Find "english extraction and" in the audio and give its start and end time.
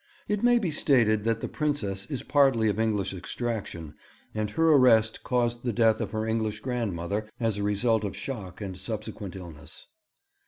2.79-4.49